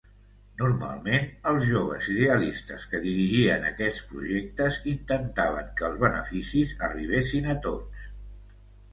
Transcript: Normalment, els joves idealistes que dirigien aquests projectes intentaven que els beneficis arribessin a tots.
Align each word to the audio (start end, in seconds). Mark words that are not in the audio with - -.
Normalment, 0.59 1.25
els 1.49 1.65
joves 1.71 2.05
idealistes 2.13 2.85
que 2.93 3.01
dirigien 3.03 3.67
aquests 3.71 3.99
projectes 4.13 4.79
intentaven 4.93 5.69
que 5.81 5.85
els 5.89 5.99
beneficis 6.05 6.73
arribessin 6.89 7.51
a 7.53 7.57
tots. 7.67 8.09